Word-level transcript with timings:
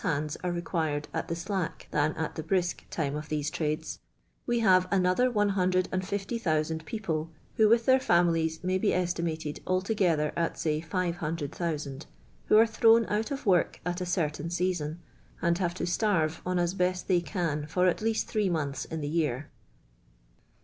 hands 0.01 0.35
are 0.43 0.51
required 0.51 1.07
at 1.13 1.27
the 1.27 1.35
slack 1.35 1.87
than 1.91 2.11
at 2.13 2.33
the 2.33 2.41
brisk 2.41 2.83
time 2.89 3.15
of 3.15 3.29
these 3.29 3.51
trades, 3.51 3.99
we 4.47 4.57
have 4.61 4.87
another 4.91 5.29
150,000 5.29 6.83
people, 6.87 7.29
who, 7.57 7.69
with 7.69 7.85
their 7.85 7.99
fiuuilies, 7.99 8.63
may 8.63 8.79
be 8.79 8.87
estinuited 8.93 9.59
altogether 9.67 10.33
at 10.35 10.57
say 10.57 10.81
500,000, 10.81 12.07
who 12.45 12.57
are 12.57 12.65
thrown 12.65 13.05
out 13.09 13.29
of 13.29 13.45
work 13.45 13.79
at 13.85 14.01
a 14.01 14.05
certaiu 14.05 14.51
season, 14.51 14.99
and 15.39 15.59
havo 15.59 15.75
to 15.75 15.85
starve 15.85 16.41
on 16.47 16.57
as 16.57 16.73
best 16.73 17.07
they 17.07 17.21
can 17.21 17.67
for 17.67 17.85
at 17.85 17.97
leiist 17.99 18.23
three 18.25 18.49
months 18.49 18.85
in 18.85 19.01
the 19.01 19.07
year. 19.07 19.51